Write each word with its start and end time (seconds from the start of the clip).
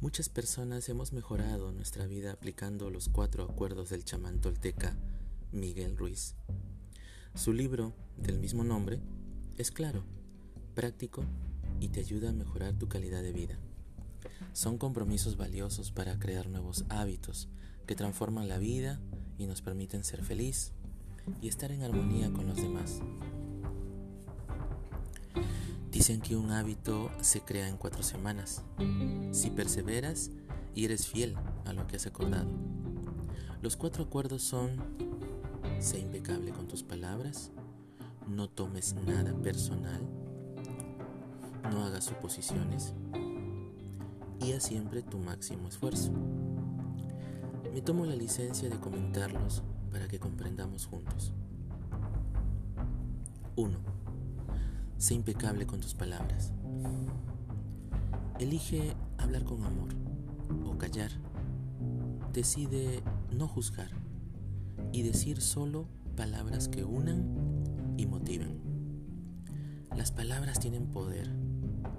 Muchas 0.00 0.30
personas 0.30 0.88
hemos 0.88 1.12
mejorado 1.12 1.72
nuestra 1.72 2.06
vida 2.06 2.32
aplicando 2.32 2.88
los 2.88 3.10
cuatro 3.10 3.44
acuerdos 3.44 3.90
del 3.90 4.02
chamán 4.02 4.40
tolteca 4.40 4.96
Miguel 5.52 5.98
Ruiz. 5.98 6.36
Su 7.34 7.52
libro, 7.52 7.92
del 8.16 8.38
mismo 8.38 8.64
nombre, 8.64 9.02
es 9.58 9.70
claro, 9.70 10.02
práctico 10.74 11.22
y 11.80 11.88
te 11.88 12.00
ayuda 12.00 12.30
a 12.30 12.32
mejorar 12.32 12.78
tu 12.78 12.88
calidad 12.88 13.22
de 13.22 13.32
vida. 13.32 13.58
Son 14.54 14.78
compromisos 14.78 15.36
valiosos 15.36 15.92
para 15.92 16.18
crear 16.18 16.48
nuevos 16.48 16.86
hábitos 16.88 17.50
que 17.86 17.94
transforman 17.94 18.48
la 18.48 18.56
vida 18.56 19.02
y 19.36 19.46
nos 19.46 19.60
permiten 19.60 20.02
ser 20.02 20.24
feliz 20.24 20.72
y 21.42 21.48
estar 21.48 21.72
en 21.72 21.82
armonía 21.82 22.32
con 22.32 22.46
los 22.46 22.56
demás. 22.56 23.02
Que 26.18 26.34
un 26.34 26.50
hábito 26.50 27.08
se 27.20 27.40
crea 27.40 27.68
en 27.68 27.76
cuatro 27.76 28.02
semanas, 28.02 28.64
si 29.30 29.48
perseveras 29.48 30.32
y 30.74 30.84
eres 30.84 31.06
fiel 31.06 31.36
a 31.64 31.72
lo 31.72 31.86
que 31.86 31.96
has 31.96 32.06
acordado. 32.06 32.50
Los 33.62 33.76
cuatro 33.76 34.02
acuerdos 34.02 34.42
son, 34.42 34.72
sé 35.78 36.00
impecable 36.00 36.50
con 36.50 36.66
tus 36.66 36.82
palabras, 36.82 37.52
no 38.26 38.50
tomes 38.50 38.96
nada 39.06 39.32
personal, 39.34 40.02
no 41.70 41.84
hagas 41.84 42.06
suposiciones 42.06 42.92
y 44.40 44.52
haz 44.52 44.64
siempre 44.64 45.02
tu 45.02 45.18
máximo 45.18 45.68
esfuerzo. 45.68 46.10
Me 47.72 47.82
tomo 47.82 48.04
la 48.04 48.16
licencia 48.16 48.68
de 48.68 48.80
comentarlos 48.80 49.62
para 49.92 50.08
que 50.08 50.18
comprendamos 50.18 50.86
juntos. 50.86 51.32
1 53.54 53.99
Sé 55.00 55.14
impecable 55.14 55.66
con 55.66 55.80
tus 55.80 55.94
palabras. 55.94 56.52
Elige 58.38 58.94
hablar 59.16 59.44
con 59.44 59.64
amor 59.64 59.94
o 60.66 60.76
callar. 60.76 61.10
Decide 62.34 63.02
no 63.32 63.48
juzgar 63.48 63.88
y 64.92 65.00
decir 65.00 65.40
solo 65.40 65.88
palabras 66.18 66.68
que 66.68 66.84
unan 66.84 67.64
y 67.96 68.04
motiven. 68.04 68.60
Las 69.96 70.12
palabras 70.12 70.60
tienen 70.60 70.88
poder 70.88 71.34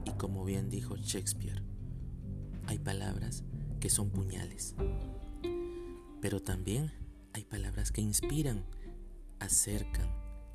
y 0.05 0.11
como 0.11 0.45
bien 0.45 0.69
dijo 0.69 0.95
Shakespeare, 0.95 1.63
hay 2.67 2.77
palabras 2.77 3.43
que 3.79 3.89
son 3.89 4.11
puñales, 4.11 4.75
pero 6.21 6.39
también 6.39 6.91
hay 7.33 7.45
palabras 7.45 7.91
que 7.91 8.01
inspiran, 8.01 8.63
acercan, 9.39 10.07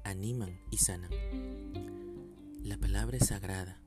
animan 0.04 0.60
y 0.70 0.76
sanan. 0.76 1.10
La 2.66 2.78
palabra 2.78 3.16
es 3.16 3.28
sagrada 3.28 3.80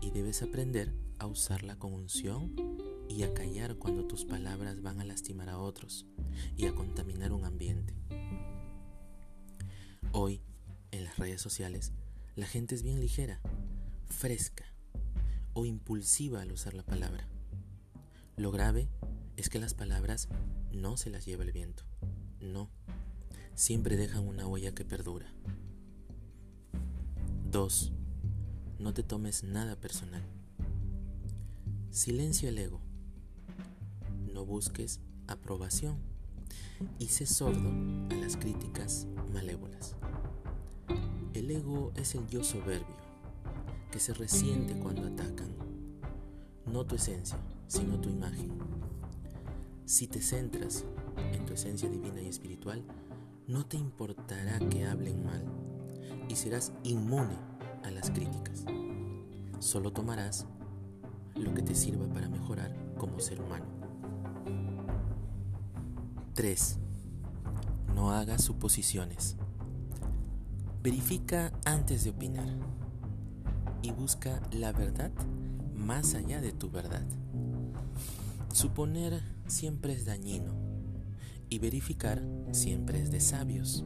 y 0.00 0.12
debes 0.12 0.40
aprender 0.42 0.94
a 1.18 1.26
usarla 1.26 1.78
con 1.78 1.92
unción 1.92 2.54
y 3.06 3.22
a 3.22 3.34
callar 3.34 3.76
cuando 3.76 4.06
tus 4.06 4.24
palabras 4.24 4.80
van 4.80 5.02
a 5.02 5.04
lastimar 5.04 5.50
a 5.50 5.58
otros 5.58 6.06
y 6.56 6.64
a 6.64 6.74
contaminar 6.74 7.32
un 7.32 7.44
ambiente. 7.44 7.94
Hoy, 10.10 10.40
en 10.90 11.04
las 11.04 11.18
redes 11.18 11.42
sociales, 11.42 11.92
la 12.34 12.46
gente 12.46 12.74
es 12.74 12.82
bien 12.82 12.98
ligera, 12.98 13.42
fresca 14.06 14.64
o 15.52 15.66
impulsiva 15.66 16.40
al 16.40 16.52
usar 16.52 16.72
la 16.72 16.84
palabra. 16.84 17.28
Lo 18.38 18.52
grave 18.52 18.88
es 19.36 19.50
que 19.50 19.60
las 19.60 19.74
palabras 19.74 20.30
no 20.72 20.96
se 20.96 21.10
las 21.10 21.26
lleva 21.26 21.44
el 21.44 21.52
viento, 21.52 21.84
no, 22.40 22.70
siempre 23.54 23.98
dejan 23.98 24.26
una 24.26 24.46
huella 24.46 24.74
que 24.74 24.86
perdura. 24.86 25.30
2. 27.52 27.92
No 28.78 28.94
te 28.94 29.02
tomes 29.02 29.44
nada 29.44 29.76
personal. 29.76 30.22
Silencio 31.90 32.48
el 32.48 32.56
ego. 32.56 32.80
No 34.32 34.46
busques 34.46 35.00
aprobación 35.26 35.98
y 36.98 37.08
sé 37.08 37.26
sordo 37.26 37.70
a 38.10 38.14
las 38.14 38.38
críticas 38.38 39.06
malévolas. 39.34 39.96
El 41.34 41.50
ego 41.50 41.92
es 41.94 42.14
el 42.14 42.26
yo 42.26 42.42
soberbio 42.42 42.96
que 43.90 44.00
se 44.00 44.14
resiente 44.14 44.74
cuando 44.78 45.06
atacan. 45.06 45.54
No 46.64 46.86
tu 46.86 46.94
esencia, 46.94 47.36
sino 47.66 48.00
tu 48.00 48.08
imagen. 48.08 48.50
Si 49.84 50.06
te 50.06 50.22
centras 50.22 50.86
en 51.34 51.44
tu 51.44 51.52
esencia 51.52 51.90
divina 51.90 52.22
y 52.22 52.28
espiritual, 52.28 52.82
no 53.46 53.66
te 53.66 53.76
importará 53.76 54.58
que 54.70 54.86
hablen 54.86 55.22
mal 55.22 55.61
y 56.32 56.36
serás 56.36 56.72
inmune 56.82 57.36
a 57.84 57.90
las 57.90 58.10
críticas. 58.10 58.64
Solo 59.58 59.92
tomarás 59.92 60.46
lo 61.36 61.52
que 61.52 61.60
te 61.60 61.74
sirva 61.74 62.06
para 62.06 62.30
mejorar 62.30 62.74
como 62.96 63.20
ser 63.20 63.38
humano. 63.38 63.66
3. 66.32 66.78
No 67.94 68.12
hagas 68.12 68.42
suposiciones. 68.44 69.36
Verifica 70.82 71.52
antes 71.66 72.04
de 72.04 72.10
opinar 72.10 72.48
y 73.82 73.90
busca 73.92 74.40
la 74.52 74.72
verdad 74.72 75.12
más 75.74 76.14
allá 76.14 76.40
de 76.40 76.52
tu 76.52 76.70
verdad. 76.70 77.04
Suponer 78.54 79.22
siempre 79.46 79.92
es 79.92 80.06
dañino 80.06 80.54
y 81.50 81.58
verificar 81.58 82.22
siempre 82.52 83.02
es 83.02 83.10
de 83.10 83.20
sabios. 83.20 83.84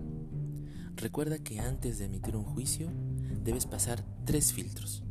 Recuerda 0.97 1.39
que 1.39 1.61
antes 1.61 1.99
de 1.99 2.07
emitir 2.07 2.37
un 2.37 2.45
juicio 2.45 2.89
debes 3.45 3.67
pasar 3.67 4.03
tres 4.25 4.55
filtros. 4.55 5.03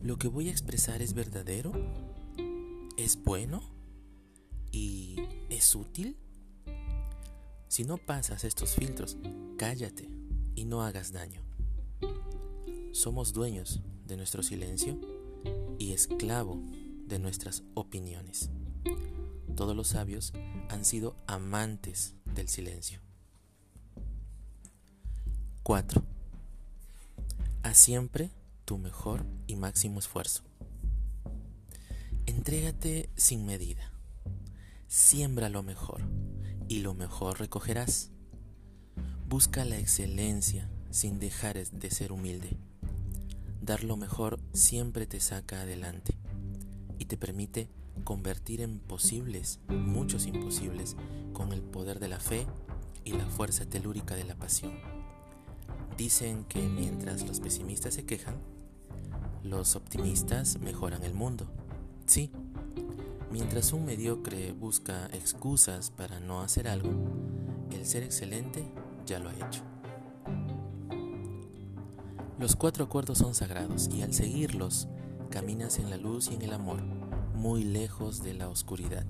¿Lo 0.00 0.16
que 0.16 0.28
voy 0.28 0.48
a 0.48 0.50
expresar 0.50 1.02
es 1.02 1.12
verdadero? 1.12 1.72
¿Es 2.96 3.22
bueno? 3.22 3.62
¿Y 4.72 5.16
es 5.50 5.74
útil? 5.74 6.16
Si 7.68 7.84
no 7.84 7.98
pasas 7.98 8.44
estos 8.44 8.74
filtros, 8.74 9.18
cállate 9.58 10.08
y 10.54 10.64
no 10.64 10.82
hagas 10.82 11.12
daño. 11.12 11.42
Somos 12.92 13.34
dueños 13.34 13.82
de 14.06 14.16
nuestro 14.16 14.42
silencio 14.42 14.98
y 15.78 15.92
esclavo 15.92 16.62
de 17.06 17.18
nuestras 17.18 17.62
opiniones. 17.74 18.48
Todos 19.54 19.76
los 19.76 19.88
sabios 19.88 20.32
han 20.70 20.86
sido 20.86 21.16
amantes 21.26 22.14
del 22.24 22.48
silencio. 22.48 23.00
4. 25.64 26.04
Haz 27.62 27.78
siempre 27.78 28.30
tu 28.66 28.76
mejor 28.76 29.24
y 29.46 29.56
máximo 29.56 29.98
esfuerzo. 29.98 30.42
Entrégate 32.26 33.08
sin 33.16 33.46
medida. 33.46 33.90
Siembra 34.88 35.48
lo 35.48 35.62
mejor 35.62 36.02
y 36.68 36.80
lo 36.80 36.92
mejor 36.92 37.40
recogerás. 37.40 38.10
Busca 39.26 39.64
la 39.64 39.78
excelencia 39.78 40.68
sin 40.90 41.18
dejar 41.18 41.56
de 41.56 41.90
ser 41.90 42.12
humilde. 42.12 42.58
Dar 43.62 43.84
lo 43.84 43.96
mejor 43.96 44.40
siempre 44.52 45.06
te 45.06 45.18
saca 45.18 45.62
adelante 45.62 46.12
y 46.98 47.06
te 47.06 47.16
permite 47.16 47.70
convertir 48.04 48.60
en 48.60 48.80
posibles 48.80 49.60
muchos 49.68 50.26
imposibles 50.26 50.94
con 51.32 51.54
el 51.54 51.62
poder 51.62 52.00
de 52.00 52.08
la 52.08 52.20
fe 52.20 52.46
y 53.02 53.12
la 53.12 53.24
fuerza 53.24 53.64
telúrica 53.64 54.14
de 54.14 54.24
la 54.24 54.34
pasión. 54.34 55.03
Dicen 55.96 56.44
que 56.44 56.60
mientras 56.60 57.26
los 57.26 57.38
pesimistas 57.38 57.94
se 57.94 58.04
quejan, 58.04 58.34
los 59.44 59.76
optimistas 59.76 60.58
mejoran 60.58 61.04
el 61.04 61.14
mundo. 61.14 61.46
Sí, 62.06 62.32
mientras 63.30 63.72
un 63.72 63.84
mediocre 63.84 64.52
busca 64.52 65.06
excusas 65.12 65.90
para 65.90 66.18
no 66.18 66.40
hacer 66.40 66.66
algo, 66.66 66.90
el 67.70 67.86
ser 67.86 68.02
excelente 68.02 68.64
ya 69.06 69.20
lo 69.20 69.28
ha 69.28 69.34
hecho. 69.34 69.62
Los 72.40 72.56
cuatro 72.56 72.84
acuerdos 72.84 73.18
son 73.18 73.34
sagrados 73.34 73.88
y 73.94 74.02
al 74.02 74.12
seguirlos 74.12 74.88
caminas 75.30 75.78
en 75.78 75.90
la 75.90 75.96
luz 75.96 76.28
y 76.30 76.34
en 76.34 76.42
el 76.42 76.52
amor, 76.52 76.82
muy 77.34 77.62
lejos 77.62 78.22
de 78.22 78.34
la 78.34 78.48
oscuridad. 78.48 79.06